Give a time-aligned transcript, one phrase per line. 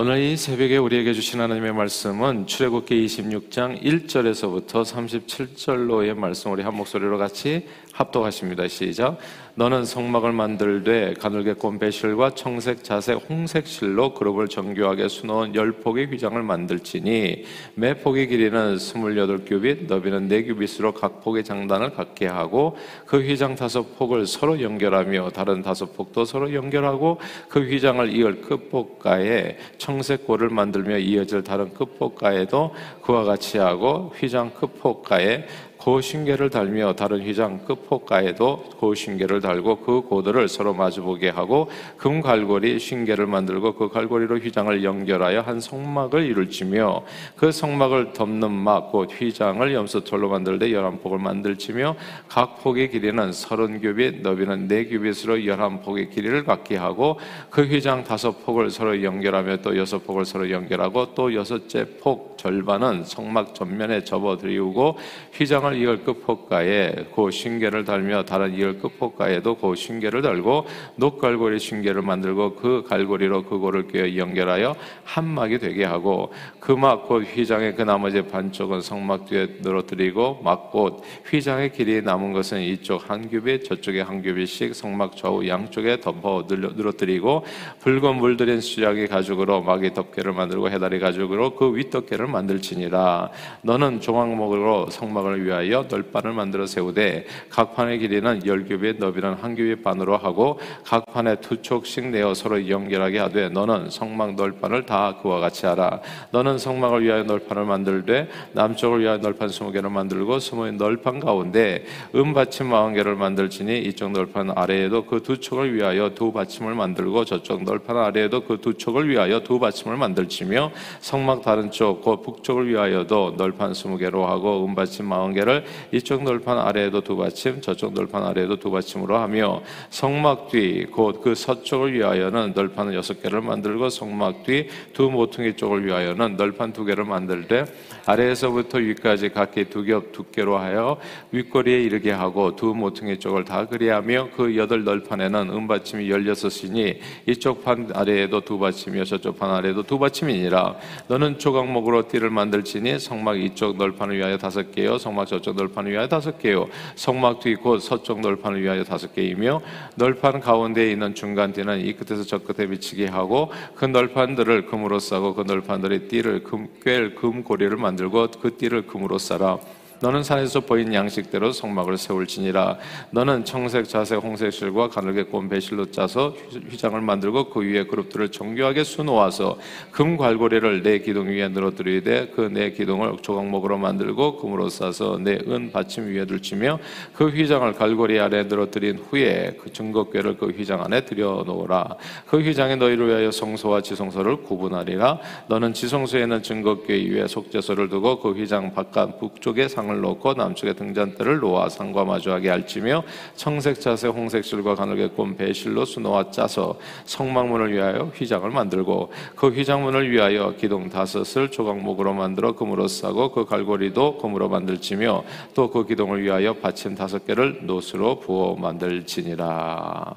[0.00, 7.18] 오늘 이 새벽에 우리에게 주신 하나님의 말씀은 출애굽기 26장 1절에서부터 37절로의 말씀 우리 한 목소리로
[7.18, 7.66] 같이
[7.98, 8.68] 합독하십니다.
[8.68, 9.18] 시작.
[9.56, 16.06] 너는 성막을 만들되 가늘게 꼰 배실과 청색, 자색, 홍색 실로 그룹을 정교하게 수놓은 열 폭의
[16.06, 17.44] 휘장을 만들지니
[17.74, 23.56] 매 폭의 길이는 스물여덟 규빗, 너비는 네 규빗으로 각 폭의 장단을 갖게 하고 그 휘장
[23.56, 27.18] 다섯 폭을 서로 연결하며 다른 다섯 폭도 서로 연결하고
[27.48, 29.56] 그 휘장을 이을 끝폭가에
[29.88, 35.46] 청색 골을 만들며 이어질 다른 끝폭가에도 그와 같이 하고 휘장 끝폭가에
[35.88, 43.26] 고신계를 달며 다른 휘장 끝폭가에도 고신계를 달고 그 고도를 서로 마주보게 하고 금 갈고리 신계를
[43.26, 47.04] 만들고 그 갈고리로 휘장을 연결하여 한 성막을 이룰지며
[47.36, 51.96] 그 성막을 덮는 막 곧 휘장을 염소털로 만들되 열한 폭을 만들지며
[52.28, 58.04] 각 폭의 길이는 서른 규빗 너비는 네 규빗으로 열한 폭의 길이를 갖게 하고 그 휘장
[58.04, 64.04] 다섯 폭을 서로 연결하며 또 여섯 폭을 서로 연결하고 또 여섯째 폭 절반은 성막 전면에
[64.04, 64.96] 접어들이우고
[65.34, 72.56] 휘장을 이을 끝폭가에 그 신계를 달며 다른 이을 끝폭가에도 그 신계를 달고 녹갈고리 신계를 만들고
[72.56, 77.82] 그 갈고리로 그 고를 꿰어 연결하여 한 막이 되게 하고 그 막 곧 휘장의 그
[77.82, 84.22] 나머지 반쪽은 성막 뒤에 늘어뜨리고 막곧 휘장의 길이 남은 것은 이쪽 한 규빗 저쪽에 한
[84.22, 87.44] 규빗씩 성막 좌우 양쪽에 덮어 늘어뜨리고
[87.80, 93.30] 붉은 물들인 수작이 가죽으로 막이 덮개를 만들고 해다리 가죽으로 그 윗덮개를 만들지니라.
[93.62, 99.82] 너는 종황목으로 성막을 위하여 널판을 만들어 세우되 각 판의 길이는 열 규빗 너비는 한 규빗
[99.84, 105.40] 반으로 하고 각 판에 두 촉씩 내어 서로 연결하게 하되 너는 성막 널판을 다 그와
[105.40, 106.00] 같이 하라.
[106.30, 112.34] 너는 성막을 위하여 널판을 만들되 남쪽을 위하여 널판 스무 개를 만들고 스무 널판 가운데 은
[112.34, 117.64] 받침 마흔 개를 만들지니 이쪽 널판 아래에도 그 두 촉을 위하여 두 받침을 만들고 저쪽
[117.64, 123.34] 널판 아래에도 그 두 촉을 위하여 두 받침을 만들지며 성막 다른 쪽 곧 북쪽을 위하여도
[123.36, 125.47] 널판 스무 개로 하고 은 받침 마흔 개를
[125.92, 131.34] 이쪽 널판 아래에도 두 받침 저쪽 널판 아래에도 두 받침으로 하며 성막 뒤 곧 그
[131.34, 137.04] 서쪽을 위하여는 널판 여섯 개를 만들고 성막 뒤 두 모퉁이 쪽을 위하여는 널판 두 개를
[137.04, 137.64] 만들되
[138.06, 140.98] 아래에서부터 위까지 각기 두 겹 두께로 하여
[141.32, 147.90] 윗거리에 이르게 하고 두 모퉁이 쪽을 다 그리하며 그 여덟 널판에는 은받침이 열여섯이니 이쪽 판
[147.94, 150.76] 아래에도 두 받침이요 저쪽 판 아래에도 두 받침이니라.
[151.08, 156.38] 너는 조각목으로 띠를 만들지니 성막 이쪽 널판을 위하여 다섯 개요 성막 저쪽 널판을 위하여 다섯
[156.38, 156.68] 개요.
[156.96, 159.60] 성막 뒤 곧 서쪽 널판을 위하여 다섯 개이며
[159.96, 165.34] 널판 가운데에 있는 중간 띠는 이 끝에서 저 끝에 미치게 하고 그 널판들을 금으로 싸고
[165.34, 169.58] 그 널판들의 띠를 금, 꿰 금고리를 만들고 그 띠를 금으로 싸라
[170.00, 172.78] 너는 산에서 보인 양식대로 성막을 세울지니라.
[173.10, 176.34] 너는 청색, 자색, 홍색 실과 가늘게 꼰 배실로 짜서
[176.70, 179.58] 휘장을 만들고 그 위에 그룹들을 정교하게 수놓아서
[179.90, 185.70] 금 갈고리를 내 기둥 위에 늘어뜨리되 그 내 기둥을 조각목으로 만들고 금으로 싸서 내 은
[185.72, 186.78] 받침 위에 둘치며
[187.14, 191.96] 그 휘장을 갈고리 아래 늘어뜨린 후에 그 증거궤를 그 휘장 안에 들여 놓으라.
[192.26, 195.18] 그 휘장에 너희를 위하여 성소와 지성소를 구분하리라.
[195.48, 201.38] 너는 지성소에는 증거궤 위에 속죄소를 두고 그 휘장 바깥 북쪽에 상 상을 놓고 남쪽에 등잔대를
[201.38, 203.02] 놓아 상과 마주하게 할지며
[203.34, 210.10] 청색 자색 홍색 실과 가늘게 꼰 베실로 수놓아 짜서 성막문을 위하여 휘장을 만들고 그 휘장문을
[210.10, 216.54] 위하여 기둥 다섯을 조각목으로 만들어 금으로 싸고 그 갈고리도 금으로 만들지며 또 그 기둥을 위하여
[216.54, 220.14] 받침 다섯 개를 놋으로 부어 만들지니라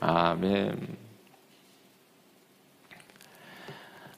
[0.00, 1.03] 아멘.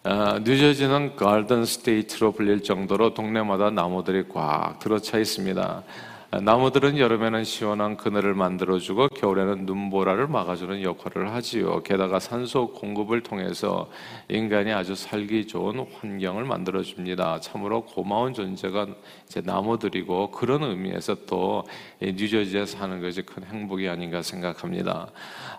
[0.08, 5.82] 어, 뉴저지는 Garden State로 불릴 정도로 동네마다 나무들이 꽉 들어차 있습니다.
[6.30, 11.82] 어, 나무들은 여름에는 시원한 그늘을 만들어주고 겨울에는 눈보라를 막아주는 역할을 하지요.
[11.82, 13.90] 게다가 산소 공급을 통해서
[14.28, 17.40] 인간이 아주 살기 좋은 환경을 만들어줍니다.
[17.40, 18.86] 참으로 고마운 존재가
[19.26, 21.64] 이제 나무들이고 그런 의미에서 또
[22.00, 25.08] 뉴저지에 사는 것이 큰 행복이 아닌가 생각합니다.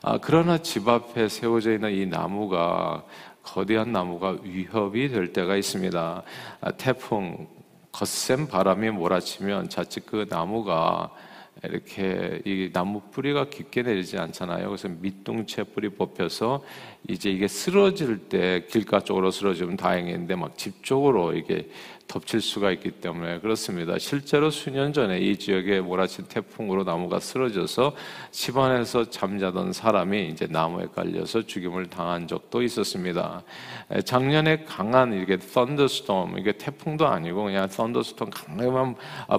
[0.04, 3.04] 아, 그러나 집 앞에 세워져 있는 이 나무가
[3.48, 6.24] 거대한 나무가 위협이 될 때가 있습니다.
[6.62, 7.48] 아, 태풍,
[7.94, 11.10] 거센 바람이 몰아치면 자칫 그 나무가
[11.64, 14.68] 이렇게 이 나무 뿌리가 깊게 내리지 않잖아요.
[14.68, 16.64] 그래서 밑둥채 뿌리 뽑혀서
[17.08, 21.70] 이제 이게 쓰러질 때 길가 쪽으로 쓰러지면 다행인데 막 집 쪽으로 이게
[22.08, 23.98] 덮칠 수가 있기 때문에 그렇습니다.
[24.00, 27.96] 실제로 수년 전에 이 지역에 몰아친 태풍으로 나무가 쓰러져서
[28.32, 33.44] 집안에서 잠자던 사람이 이제 나무에 깔려서 죽임을 당한 적도 있었습니다.
[34.06, 38.96] 작년에 강한 이게 썬더스톰 이게 태풍도 아니고 그냥 썬더스톰 강하게만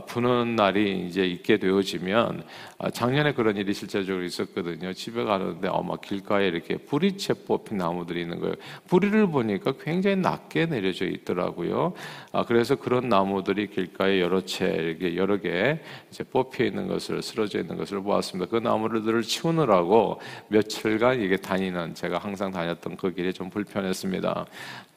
[0.06, 2.44] 부는 날이 이제 있게 되어지면
[2.80, 4.92] 아, 작년에 그런 일이 실제적으로 있었거든요.
[4.92, 8.54] 집에 가는데 아마 길가에 이렇게 뿌리채 뽑힌 나무들이 있는 거예요.
[8.88, 11.94] 뿌리를 보니까 굉장히 낮게 내려져 있더라고요.
[12.30, 17.22] 아, 그래 서 그런 나무들이 길가에 여러 채 이렇게 여러 개 이제 뽑혀 있는 것을
[17.22, 18.50] 쓰러져 있는 것을 보았습니다.
[18.50, 24.46] 그 나무들을 치우느라고 며칠간 이게 다니는 제가 항상 다녔던 그 길이 좀 불편했습니다.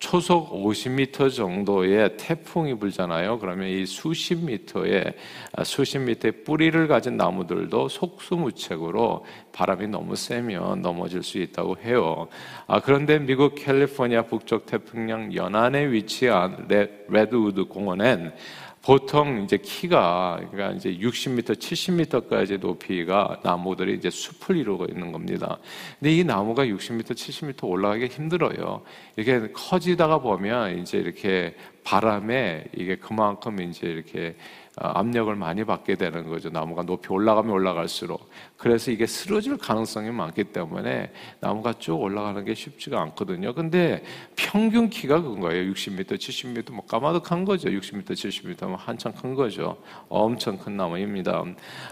[0.01, 3.37] 초속 50m 정도의 태풍이 불잖아요.
[3.37, 5.13] 그러면 이 수십 미터의
[5.53, 12.27] 아, 수십 미터의 뿌리를 가진 나무들도 속수무책으로 바람이 너무 세면 넘어질 수 있다고 해요.
[12.65, 16.67] 아, 그런데 미국 캘리포니아 북쪽 태평양 연안에 위치한
[17.07, 18.33] 레드우드 공원엔
[18.81, 25.59] 보통 이제 키가 그러니까 이제 60m, 70m까지 높이가 나무들이 이제 숲을 이루고 있는 겁니다.
[25.99, 28.81] 근데 이 나무가 60m, 70m 올라가기 힘들어요.
[29.17, 36.27] 이게 커지다가 보면 이제 이렇게 바람에 이게 그만큼 이제 이렇게 어, 압력을 많이 받게 되는
[36.27, 36.49] 거죠.
[36.49, 38.29] 나무가 높이 올라가면 올라갈수록.
[38.57, 43.53] 그래서 이게 쓰러질 가능성이 많기 때문에 나무가 쭉 올라가는 게 쉽지가 않거든요.
[43.53, 44.03] 근데
[44.35, 45.71] 평균 키가 그건 거예요.
[45.71, 47.69] 60m, 70m, 뭐 까마득한 거죠.
[47.69, 49.77] 60m, 70m면 한참 큰 거죠.
[50.09, 51.43] 엄청 큰 나무입니다.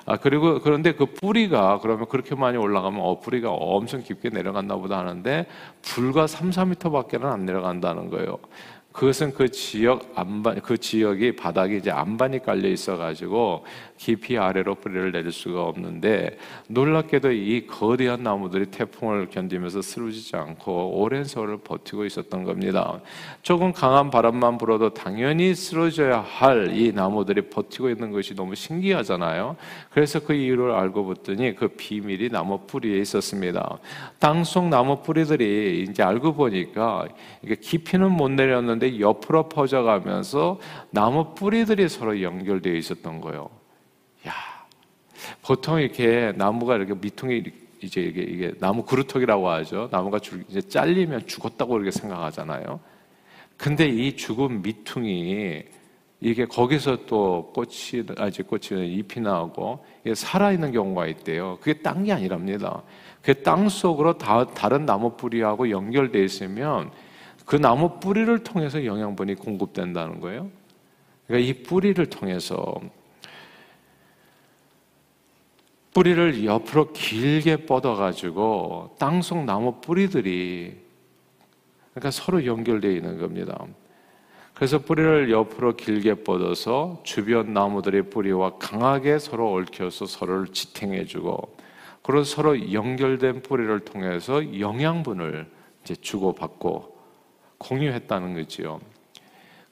[0.05, 4.97] 아, 그리고 그런데 그 뿌리가 그러면 그렇게 많이 올라가면 어, 뿌리가 엄청 깊게 내려갔나 보다
[4.97, 5.45] 하는데
[5.83, 8.39] 불과 3, 4m밖에는 안 내려간다는 거예요.
[8.99, 13.63] 그것은 그 지역 안반 그 지역이 바닥에 이제 안반이 깔려 있어 가지고
[13.95, 16.37] 깊이 아래로 뿌리를 내릴 수가 없는데
[16.67, 22.99] 놀랍게도 이 거대한 나무들이 태풍을 견디면서 쓰러지지 않고 오랜 세월을 버티고 있었던 겁니다.
[23.41, 29.55] 조금 강한 바람만 불어도 당연히 쓰러져야 할 이 나무들이 버티고 있는 것이 너무 신기하잖아요.
[29.91, 33.79] 그래서 그 이유를 알고 봤더니 그 비밀이 나무 뿌리에 있었습니다.
[34.19, 37.07] 땅속 나무 뿌리들이 이제 알고 보니까
[37.61, 40.59] 깊이는 못 내렸는데 옆으로 퍼져가면서
[40.89, 43.49] 나무 뿌리들이 서로 연결되어 있었던 거예요.
[44.27, 44.33] 야,
[45.41, 47.43] 보통 이렇게 나무가 이렇게 밑통이
[47.81, 49.89] 이제 이게, 이게 나무 그루터기라고 하죠.
[49.91, 52.79] 나무가 줄, 이제 잘리면 죽었다고 이렇게 생각하잖아요.
[53.57, 55.63] 근데 이 죽은 밑퉁이
[56.21, 61.57] 이게 거기서 또 꽃이 아직 꽃이 잎이 나오고 살아 있는 경우가 있대요.
[61.61, 62.83] 그게 딴게 아니랍니다.
[63.21, 66.91] 그 땅 속으로 다, 다른 나무 뿌리하고 연결돼 있으면
[67.49, 70.51] 그 나무 뿌리를 통해서 영양분이 공급된다는 거예요.
[71.25, 72.75] 그러니까 이 뿌리를 통해서
[75.91, 80.77] 뿌리를 옆으로 길게 뻗어가지고 땅속 나무 뿌리들이
[81.95, 83.65] 그러니까 서로 연결되어 있는 겁니다.
[84.53, 91.57] 그래서 뿌리를 옆으로 길게 뻗어서 주변 나무들의 뿌리와 강하게 서로 얽혀서 서로를 지탱해주고
[92.03, 95.49] 그리고 서로 연결된 뿌리를 통해서 영양분을
[95.81, 96.98] 이제 주고받고
[97.59, 98.79] 공유했다는 거지요.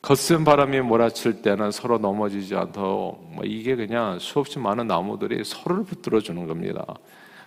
[0.02, 6.22] 거센 바람이 몰아칠 때는 서로 넘어지지 않도록 뭐 이게 그냥 수없이 많은 나무들이 서로를 붙들어
[6.22, 6.86] 주는 겁니다.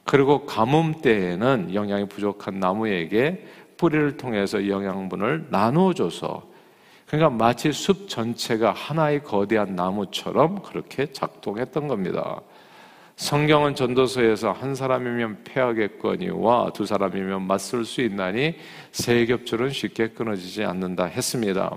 [0.04, 3.46] 그리고 가뭄 때에는 영양이 부족한 나무에게
[3.76, 6.50] 뿌리를 통해서 영양분을 나누어 줘서
[7.06, 12.40] 그러니까 마치 숲 전체가 하나의 거대한 나무처럼 그렇게 작동했던 겁니다.
[13.20, 18.54] 성경은 전도서에서 한 사람이면 패하겠거니와 두 사람이면 맞설 수 있나니
[18.92, 21.70] 세 겹줄은 쉽게 끊어지지 않는다 했습니다.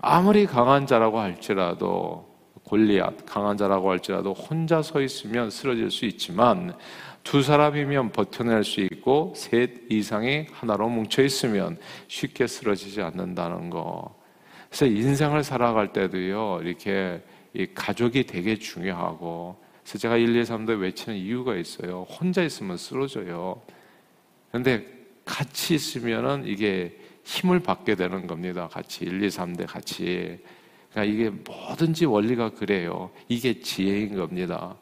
[0.00, 2.26] 아무리 강한 자라고 할지라도
[2.64, 6.74] 골리앗 강한 자라고 할지라도 혼자 서 있으면 쓰러질 수 있지만
[7.22, 14.16] 두 사람이면 버텨낼 수 있고 셋 이상이 하나로 뭉쳐 있으면 쉽게 쓰러지지 않는다는 거.
[14.68, 17.22] 그래서 인생을 살아갈 때도요 이렇게
[17.54, 22.06] 이 가족이 되게 중요하고 그래서 제가 1, 2, 3도 외치는 이유가 있어요.
[22.08, 23.60] 혼자 있으면 쓰러져요.
[24.48, 24.86] 그런데
[25.24, 28.68] 같이 있으면은 이게 힘을 받게 되는 겁니다.
[28.68, 30.38] 같이 1, 2, 3대 같이.
[30.90, 33.10] 그러니까 이게 뭐든지 원리가 그래요.
[33.28, 34.76] 이게 지혜인 겁니다.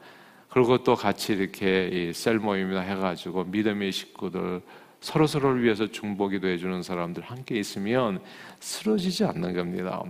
[0.48, 4.60] 그리고 또 같이 이렇게 셀 모임이나 해가지고 믿음의 식구들
[5.00, 8.20] 서로 서로를 위해서 중보기도 해주는 사람들 함께 있으면
[8.58, 10.02] 쓰러지지 않는 겁니다.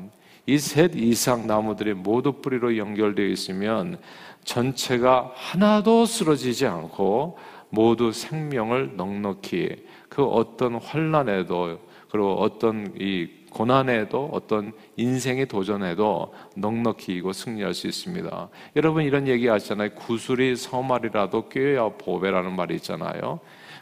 [0.47, 4.00] 이 셋 이상 나무들이 모두 뿌리로 연결되어 있으면
[4.44, 7.38] 전체가 하나도 쓰러지지 않고
[7.70, 11.78] 모두 생명을 넉넉히 그 어떤 환란에도
[12.11, 18.49] 그리고 어떤 이 고난에도 어떤 인생의 도전에도 넉넉히 이고 승리할 수 있습니다.
[18.76, 19.90] 여러분 이런 얘기 하시잖아요.
[19.90, 23.40] 구슬이 서말이라도 꿰야 보배라는 말이 있잖아요.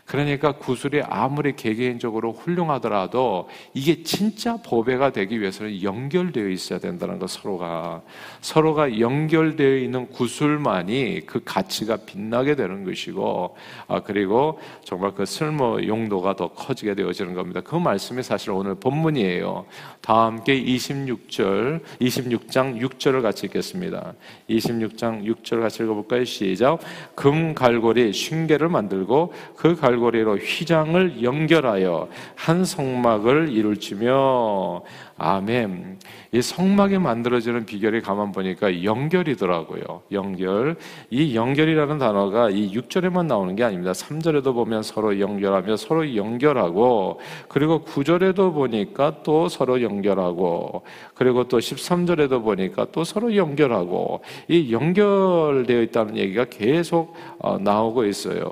[0.09, 8.01] 그러니까 구슬이 아무리 개개인적으로 훌륭하더라도 이게 진짜 보배가 되기 위해서는 연결되어 있어야 된다는 거 서로가
[8.41, 13.55] 서로가 연결되어 있는 구슬만이 그 가치가 빛나게 되는 것이고
[13.87, 17.61] 아 그리고 정말 그 쓸모 용도가 더 커지게 되어지는 겁니다.
[17.61, 19.67] 그 말씀이 사실 오늘 본문이에요.
[20.01, 24.15] 다 함께 26절 26장 6절을 같이 읽겠습니다.
[24.49, 26.25] 26장 6절 같이 읽어볼까요?
[26.25, 26.79] 시작.
[27.15, 34.83] 금 갈고리 쉰개를 만들고 그 갈고리 로 휘장을 연결하여 한 성막을 이룰지며
[35.21, 35.99] 아멘.
[36.31, 40.03] 이 성막이 만들어지는 비결이 가만 보니까 연결이더라고요.
[40.13, 40.77] 연결.
[41.11, 43.91] 이 연결이라는 단어가 이 6절에만 나오는 게 아닙니다.
[43.91, 50.83] 3절에도 보면 서로 연결하며 서로 연결하고 그리고 9절에도 보니까 또 서로 연결하고
[51.15, 58.47] 그리고 또 13절에도 보니까 또 서로 연결하고 이 연결되어 있다는 얘기가 계속 어, 나오고 있어요.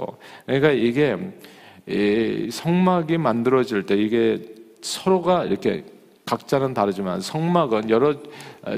[0.46, 1.16] 그러니까 이게
[2.50, 4.42] 성막이 만들어질 때 이게
[4.82, 5.84] 서로가 이렇게
[6.24, 8.16] 각자는 다르지만 성막은 여러 어,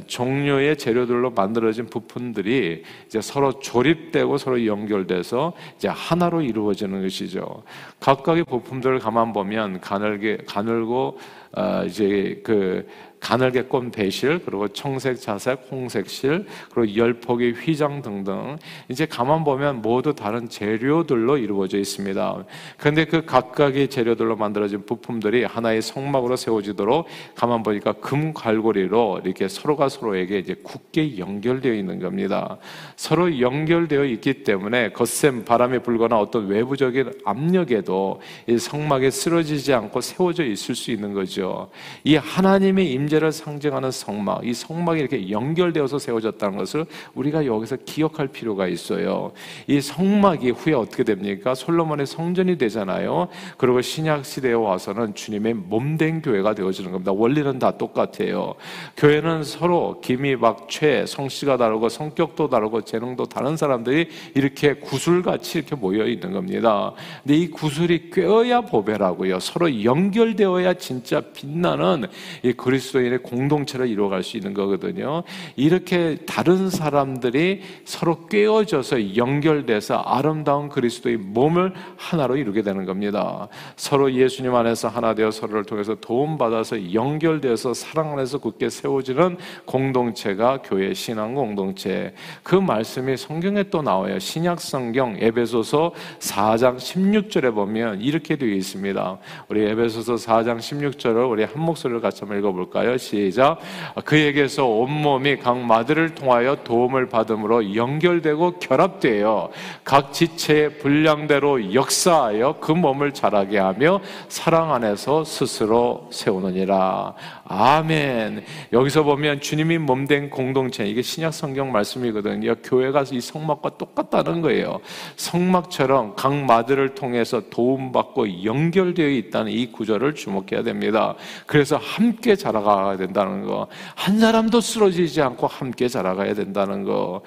[0.07, 7.63] 종류의 재료들로 만들어진 부품들이 이제 서로 조립되고 서로 연결돼서 이제 하나로 이루어지는 것이죠.
[8.01, 11.19] 각각의 부품들을 가만 보면 가늘게 가늘고
[11.57, 12.87] 어, 이제 그
[13.21, 19.83] 가늘게 꼰 배실, 그리고 청색, 자색, 홍색 실, 그리고 열폭의 휘장 등등 이제 가만 보면
[19.83, 22.45] 모두 다른 재료들로 이루어져 있습니다.
[22.77, 29.77] 그런데 그 각각의 재료들로 만들어진 부품들이 하나의 성막으로 세워지도록 가만 보니까 금 갈고리로 이렇게 서로
[29.79, 32.59] 가 서로에게 이제 굳게 연결되어 있는 겁니다.
[32.97, 40.45] 서로 연결되어 있기 때문에 거센 바람이 불거나 어떤 외부적인 압력에도 이 성막에 쓰러지지 않고 세워져
[40.45, 41.71] 있을 수 있는 거죠.
[42.05, 48.29] 이 하나님의 임 임재를 상징하는 성막, 이 성막이 이렇게 연결되어서 세워졌다는 것을 우리가 여기서 기억할
[48.29, 49.33] 필요가 있어요.
[49.67, 51.55] 이 성막이 후에 어떻게 됩니까?
[51.55, 53.29] 솔로몬의 성전이 되잖아요.
[53.57, 57.13] 그리고 신약 시대에 와서는 주님의 몸된 교회가 되어지는 겁니다.
[57.13, 58.55] 원리는 다 똑같아요.
[58.97, 59.68] 교회는 서로
[60.03, 66.93] 기미, 막최, 성씨가 다르고 성격도 다르고 재능도 다른 사람들이 이렇게 구슬같이 이렇게 모여 있는 겁니다.
[67.23, 69.41] 근데 이 구슬이 꿰어야 보배라고요.
[69.41, 72.07] 서로 연결되어야 진짜 빛나는
[72.43, 75.23] 이 그리스도 그리스도인의 공동체를 이루어갈 수 있는 거거든요.
[75.57, 83.49] 이렇게 다른 사람들이 서로 꿰어져서 연결돼서 아름다운 그리스도의 몸을 하나로 이루게 되는 겁니다.
[83.77, 90.95] 서로 예수님 안에서 하나 되어 서로를 통해서 도움받아서 연결되어서 사랑 안에서 굳게 세워지는 공동체가 교회
[90.95, 92.15] 신앙 공동체.
[92.43, 94.19] 그 말씀이 성경에 또 나와요.
[94.19, 99.19] 신약 성경 에베소서 4장 16절에 보면 이렇게 되어 있습니다.
[99.49, 102.69] 우리 에베소서 4장 16절을 우리 한 목소리를 같이 한번 읽어 볼까요?
[102.69, 102.97] 볼까요?
[102.97, 103.59] 시작.
[104.05, 109.51] 그에게서 온몸이 각 마들을 통하여 도움을 받음으로 연결되고 결합되어
[109.85, 117.15] 각 지체의 분량대로 역사하여 그 몸을 자라게 하며 사랑 안에서 스스로 세우느니라.
[117.45, 118.45] 아멘.
[118.73, 122.55] 여기서 보면 주님이 몸된 공동체, 이게 신약 성경 말씀이거든요.
[122.63, 124.81] 교회가 이 성막과 똑같다는 거예요.
[125.17, 131.15] 성막처럼 각 마들을 통해서 도움받고 연결되어 있다는 이 구절을 주목해야 됩니다.
[131.47, 133.69] 그래서 함께 자라가야 된다는 거.
[133.95, 137.23] 한 사람도 쓰러지지 않고 함께 자라가야 된다는 거.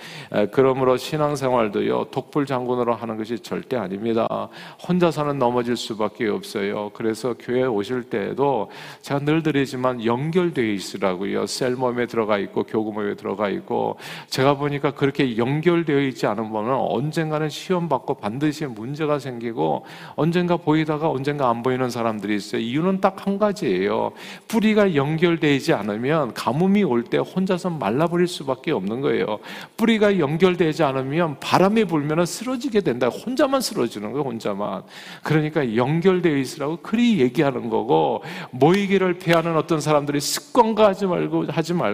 [0.52, 4.50] 그러므로 신앙생활도요, 독불 장군으로 하는 것이 절대 아닙니다.
[4.88, 6.92] 혼자서는 넘어질 수밖에 없어요.
[6.94, 8.70] 그래서 교회 오실 때에도
[9.02, 11.46] 제가 늘 드리지만 연결되어 있으라고요.
[11.46, 18.16] 셀몸에 들어가 있고 교구모에 들어가 있고 제가 보니까 그렇게 연결되어 있지 않으면 언젠가는 시험 받고
[18.16, 22.62] 반드시 문제가 생기고 언젠가 보이다가 언젠가 안 보이는 사람들이 있어요.
[22.62, 24.14] 이유는 딱 한 가지예요.
[24.48, 29.40] 뿌리가 연결되지 않으면 가뭄이 올 때 혼자서 말라버릴 수밖에 없는 거예요.
[29.78, 33.08] 뿌리가 연결되지 않으면 바람이 불면 쓰러지게 된다.
[33.10, 34.24] 혼자만 쓰러지는 거예요.
[34.24, 34.84] 혼자만.
[35.24, 41.74] 그러니까 연결되어 있으라고 그리 얘기하는 거고 모이기를 피하는 어떤 사람 사람들이 습관과 하지 말고 하지
[41.74, 41.91] 말고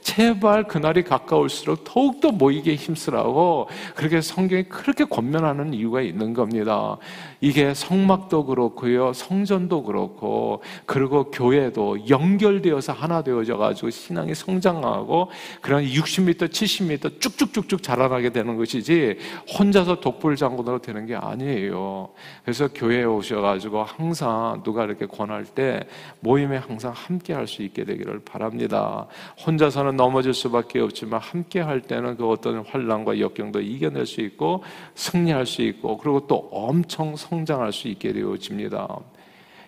[0.00, 6.96] 제발 그날이 가까울수록 더욱더 모이게 힘쓰라고 그렇게 성경이 그렇게 권면하는 이유가 있는 겁니다.
[7.40, 9.12] 이게 성막도 그렇고요.
[9.12, 18.30] 성전도 그렇고 그리고 교회도 연결되어서 하나 되어져 가지고 신앙이 성장하고 그런 60m, 70m 쭉쭉쭉쭉 자라나게
[18.30, 19.18] 되는 것이지
[19.58, 22.08] 혼자서 독불 장군으로 되는 게 아니에요.
[22.42, 25.80] 그래서 교회에 오셔 가지고 항상 누가 이렇게 권할 때
[26.20, 29.06] 모임에 항상 함께 할 수 있게 되기를 바랍니다.
[29.44, 34.62] 혼자서는 넘어질 수밖에 없지만 함께 할 때는 그 어떤 환란과 역경도 이겨낼 수 있고
[34.94, 39.00] 승리할 수 있고 그리고 또 엄청 성장할 수 있게 되어집니다.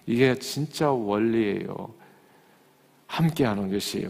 [0.06, 1.94] 이게 진짜 원리예요.
[3.06, 4.09] 함께 하는 것이.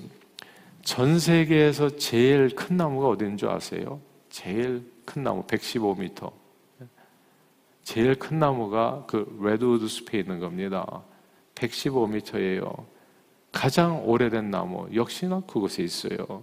[0.83, 4.01] 전 세계에서 제일 큰 나무가 어디인 줄 아세요?
[4.31, 6.33] 제일 큰 나무, 115m.
[7.85, 11.03] 제일 큰 나무가 그 레드우드 숲에 있는 겁니다.
[11.55, 12.85] 115m예요.
[13.53, 16.43] 가장 오래된 나무 역시나 그곳에 있어요.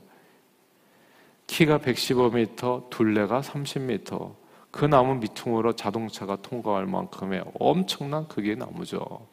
[1.48, 4.36] 키가 115m, 둘레가 30m.
[4.72, 9.28] 그 나무 밑둥으로 자동차가 통과할 만큼의 엄청난 크기의 나무죠.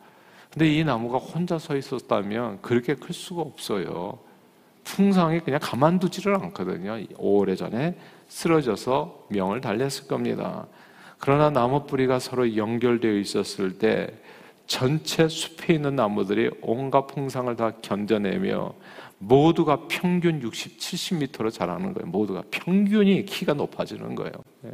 [0.51, 4.19] 근데 이 나무가 혼자 서 있었다면 그렇게 클 수가 없어요.
[4.85, 6.99] 풍상이 그냥 가만두지를 않거든요.
[7.19, 10.67] 오래전에 쓰러져서 명을 달랬을 겁니다.
[11.19, 14.15] 그러나 나무 뿌리가 서로 연결되어 있었을 때
[14.67, 18.75] 전체 숲에 있는 나무들이 온갖 풍상을 다 견뎌내며
[19.19, 22.11] 모두가 평균 60, 70m로 자라는 거예요.
[22.11, 24.33] 모두가 평균이 키가 높아지는 거예요.
[24.67, 24.73] 예.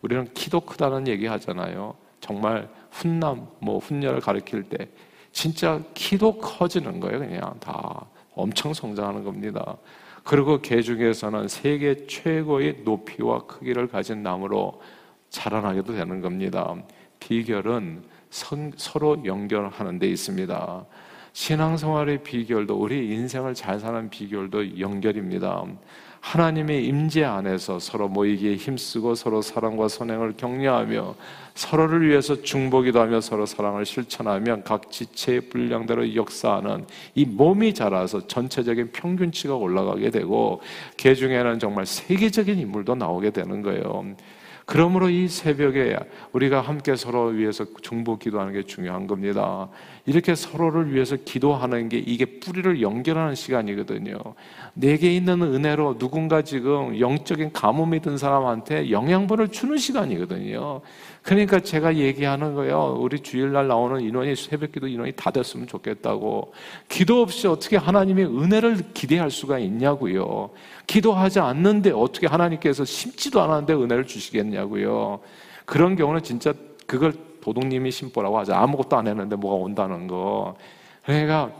[0.00, 1.94] 우리는 키도 크다는 얘기 하잖아요.
[2.20, 4.88] 정말 훈남, 뭐 훈녀를 가리킬 때
[5.32, 7.20] 진짜 키도 커지는 거예요.
[7.20, 9.76] 그냥 다 엄청 성장하는 겁니다.
[10.24, 14.80] 그리고 개 중에서는 세계 최고의 높이와 크기를 가진 나무로
[15.30, 16.74] 자라나게도 되는 겁니다.
[17.20, 20.84] 비결은 선, 서로 연결하는 데 있습니다.
[21.32, 25.64] 신앙생활의 비결도 우리 인생을 잘 사는 비결도 연결입니다.
[26.20, 31.14] 하나님의 임재 안에서 서로 모이기에 힘쓰고 서로 사랑과 선행을 격려하며
[31.54, 38.90] 서로를 위해서 중보기도 하며 서로 사랑을 실천하며 각 지체의 분량대로 역사하는 이 몸이 자라서 전체적인
[38.92, 40.60] 평균치가 올라가게 되고
[40.96, 44.04] 개 중에는 정말 세계적인 인물도 나오게 되는 거예요.
[44.70, 45.96] 그러므로 이 새벽에
[46.32, 49.66] 우리가 함께 서로 위해서 중보 기도하는 게 중요한 겁니다.
[50.04, 54.18] 이렇게 서로를 위해서 기도하는 게 이게 뿌리를 연결하는 시간이거든요.
[54.74, 60.82] 내게 있는 은혜로 누군가 지금 영적인 가뭄이 든 사람한테 영양분을 주는 시간이거든요.
[61.22, 62.98] 그러니까 제가 얘기하는 거예요.
[63.00, 66.52] 우리 주일날 나오는 인원이 새벽 기도 인원이 다 됐으면 좋겠다고.
[66.88, 70.50] 기도 없이 어떻게 하나님의 은혜를 기대할 수가 있냐고요.
[70.86, 75.20] 기도하지 않는데 어떻게 하나님께서 심지도 않았는데 은혜를 주시겠냐 고요.
[75.64, 76.52] 그런 경우는 진짜
[76.86, 78.54] 그걸 도둑님이 심보라고 하죠.
[78.54, 80.56] 아무것도 안 했는데 뭐가 온다는 거.
[81.04, 81.52] 그러니까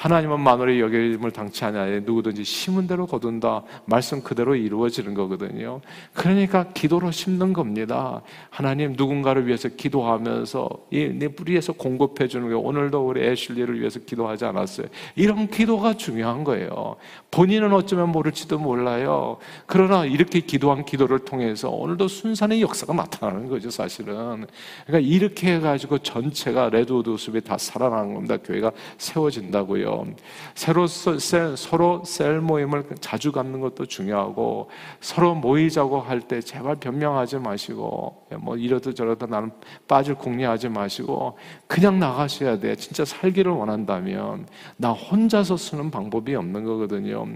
[0.00, 3.64] 하나님은 마누의 여김을 당치 않아야 누구든지 심은 대로 거둔다.
[3.84, 5.82] 말씀 그대로 이루어지는 거거든요.
[6.14, 8.22] 그러니까 기도로 심는 겁니다.
[8.48, 12.60] 하나님 누군가를 위해서 기도하면서 내 뿌리에서 공급해 주는 거예요.
[12.60, 14.86] 오늘도 우리 애슐리를 위해서 기도하지 않았어요.
[15.16, 16.96] 이런 기도가 중요한 거예요.
[17.30, 19.36] 본인은 어쩌면 모를지도 몰라요.
[19.66, 24.46] 그러나 이렇게 기도한 기도를 통해서 오늘도 순산의 역사가 나타나는 거죠, 사실은.
[24.86, 28.38] 그러니까 이렇게 해가지고 전체가 레드우드 숲이 다 살아나는 겁니다.
[28.38, 29.89] 교회가 세워진다고요.
[29.90, 30.14] 거예요.
[30.54, 37.38] 새로 cell, 서로 cell 모임을 자주 갖는 것도 중요하고 서로 모이자고 할 때 제발 변명하지
[37.38, 39.50] 마시고 뭐 이러다 저러다 나는
[39.88, 42.76] 빠질 궁리하지 마시고 그냥 나가셔야 돼.
[42.76, 47.26] 진짜 살기를 원한다면 나 혼자서 쓰는 방법이 없는 거거든요.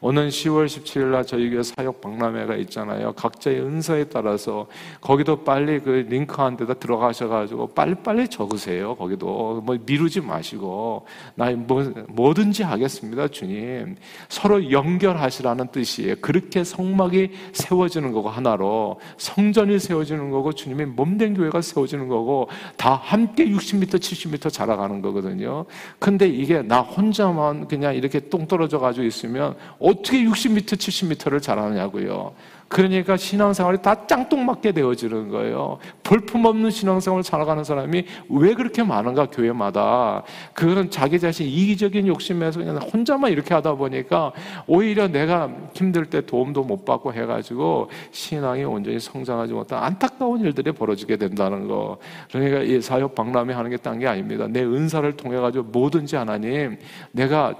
[0.00, 3.12] 오는 10월 17일 날 저희 교회 사역 박람회가 있잖아요.
[3.12, 4.66] 각자의 은사에 따라서
[5.00, 8.94] 거기도 빨리 그 링크 한 데다 들어가셔가지고 빨리빨리 적으세요.
[8.94, 13.96] 거기도 뭐 미루지 마시고 나 뭐 뭐든지 하겠습니다, 주님.
[14.28, 16.16] 서로 연결하시라는 뜻이에요.
[16.20, 19.00] 그렇게 성막이 세워지는 거고, 하나로.
[19.16, 25.64] 성전이 세워지는 거고, 주님의 몸된 교회가 세워지는 거고, 다 함께 60m, 70m 자라가는 거거든요.
[25.98, 32.32] 근데 이게 나 혼자만 그냥 이렇게 똥 떨어져 가지고 있으면 어떻게 60m, 70m를 자라냐고요.
[32.68, 35.78] 그러니까 신앙생활이 다 짱똥맞게 되어지는 거예요.
[36.04, 40.22] 볼품없는 신앙생활을 살아가는 사람이 왜 그렇게 많은가, 교회마다.
[40.52, 44.32] 그거는 자기 자신 이기적인 욕심에서 그냥 혼자만 이렇게 하다 보니까
[44.66, 51.16] 오히려 내가 힘들 때 도움도 못 받고 해가지고 신앙이 온전히 성장하지 못한 안타까운 일들이 벌어지게
[51.16, 51.98] 된다는 거.
[52.30, 54.46] 그러니까 이 사역 박람회 하는 게 딴 게 아닙니다.
[54.48, 56.76] 내 은사를 통해 가지고 뭐든지 하나님,
[57.12, 57.54] 내가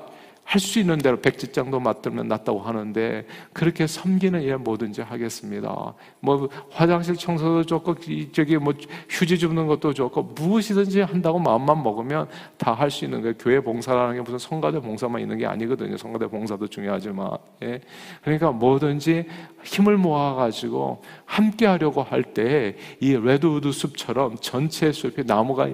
[0.49, 5.93] 할 수 있는 대로 백지장도 맡들면 낫다고 하는데 그렇게 섬기는 일 뭐든지 하겠습니다.
[6.21, 7.97] 뭐 화장실 청소도 좋고
[8.33, 8.73] 저기 뭐
[9.11, 13.35] 휴지 줍는 것도 좋고 무엇이든지 한다고 마음만 먹으면 다 할 수 있는 거예요.
[13.39, 15.99] 교회 봉사라는 게 무슨 성가대 봉사만 있는 게 아니거든요.
[15.99, 17.29] 성가대 봉사도 중요하지만
[17.63, 17.81] 예.
[18.23, 19.27] 그러니까 뭐든지
[19.65, 25.69] 힘을 모아 가지고 함께 하려고 할 때 이 레드우드 숲처럼 전체 숲이 나무가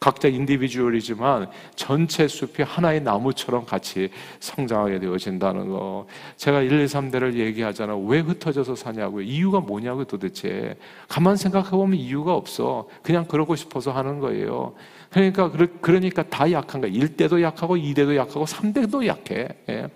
[0.00, 4.08] 각자 individual이지만 전체 숲이 하나의 나무처럼 같이
[4.40, 6.06] 성장하게 되어진다는 거.
[6.38, 7.94] 제가 1, 2, 3대를 얘기하잖아.
[7.98, 9.22] 왜 흩어져서 사냐고요.
[9.22, 10.78] 이유가 뭐냐고 도대체.
[11.06, 12.88] 가만 생각해보면 이유가 없어.
[13.02, 14.72] 그냥 그러고 싶어서 하는 거예요.
[15.10, 15.50] 그러니까,
[15.82, 16.90] 그러니까 다 약한 거야.
[16.90, 19.48] 1대도 약하고 2대도 약하고 3대도 약해.
[19.68, 19.86] 예.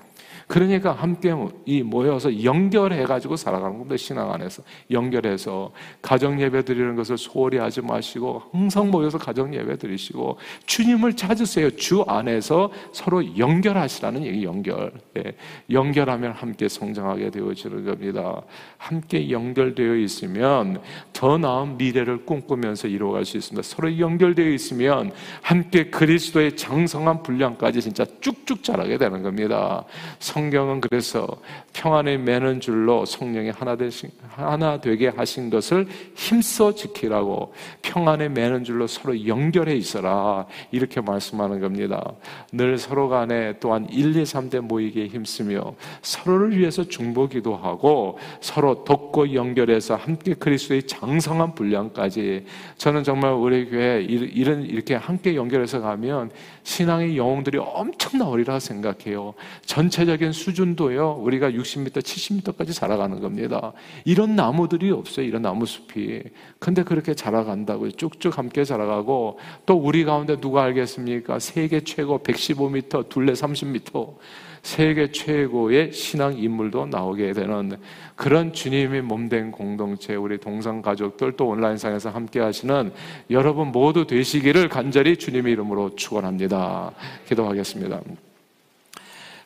[0.47, 3.97] 그러니까 함께 이 모여서 연결해가지고 살아가는 겁니다.
[3.97, 4.63] 신앙 안에서.
[4.91, 5.73] 연결해서.
[6.03, 11.71] 가정 예배 드리는 것을 소홀히 하지 마시고, 항상 모여서 가정 예배 드리시고, 주님을 찾으세요.
[11.71, 14.93] 주 안에서 서로 연결하시라는 얘기, 연결.
[15.17, 15.35] 예.
[15.71, 18.43] 연결하면 함께 성장하게 되어지는 겁니다.
[18.77, 20.81] 함께 연결되어 있으면
[21.13, 23.63] 더 나은 미래를 꿈꾸면서 이루어갈 수 있습니다.
[23.67, 29.85] 서로 연결되어 있으면 함께 그리스도의 장성한 분량까지 진짜 쭉쭉 자라게 되는 겁니다.
[30.35, 31.29] 성경은 그래서
[31.75, 38.89] 평안에 매는 줄로 성령이 하나 되신 하나 되게 하신 것을 힘써 지키라고 평안에 매는 줄로
[38.89, 42.15] 서로 연결해 있어라 이렇게 말씀하는 겁니다.
[42.51, 49.35] 늘 서로 간에 또한 1, 2, 3대 모이기에 힘쓰며 서로를 위해서 중보기도 하고 서로 돕고
[49.35, 52.45] 연결해서 함께 그리스도의 장성한 분량까지
[52.77, 56.33] 저는 정말 우리 교회 이런 이렇게 함께 연결해서 가면
[56.65, 59.35] 신앙의 영웅들이 엄청나오리라 생각해요.
[59.65, 63.73] 전체적인 수준도요, 우리가 60m, 70m까지 자라가는 겁니다.
[64.05, 65.27] 이런 나무들이 없어요.
[65.27, 66.23] 이런 나무 숲이.
[66.59, 67.93] 근데 그렇게 자라간다고요.
[67.93, 71.39] 쭉쭉 함께 자라가고, 또 우리 가운데 누가 알겠습니까?
[71.39, 74.17] 세계 최고 115m, 둘레 30m.
[74.65, 77.77] 세계 최고의 신앙 인물도 나오게 되는
[78.17, 82.91] 그런 주님의 몸된 공동체, 우리 동상 가족들 또 온라인상에서 함께 하시는
[83.31, 86.93] 여러분 모두 되시기를 간절히 주님의 이름으로 축원합니다.
[87.29, 88.01] 기도하겠습니다.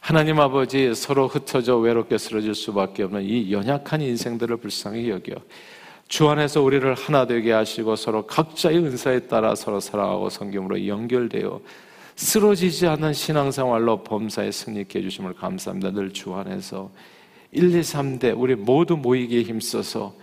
[0.09, 5.35] 하나님 아버지 서로 흩어져 외롭게 쓰러질 수밖에 없는 이 연약한 인생들을 불쌍히 여겨
[6.09, 11.61] 주 안에서 우리를 하나 되게 하시고 서로 각자의 은사에 따라 서로 사랑하고 성경으로 연결되어
[12.17, 15.91] 쓰러지지 않는 신앙생활로 범사에 승리케 해주심을 감사합니다.
[15.91, 16.91] 늘 주 안에서
[17.53, 20.15] 1, 2, 3대 우리 모두 모이기에 힘써서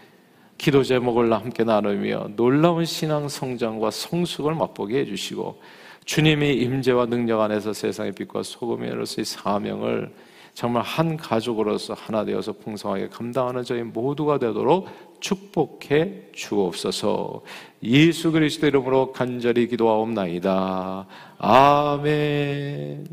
[0.58, 5.62] 기도 제목을 함께 나누며 놀라운 신앙 성장과 성숙을 맛보게 해주시고
[6.06, 10.14] 주님이 임재와 능력 안에서 세상의 빛과 소금으로서의 사명을
[10.54, 14.88] 정말 한 가족으로서 하나 되어서 풍성하게 감당하는 저희 모두가 되도록
[15.20, 17.42] 축복해 주옵소서.
[17.84, 21.08] 예수 그리스도 이름으로 간절히 기도하옵나이다.
[21.40, 23.06] 아멘.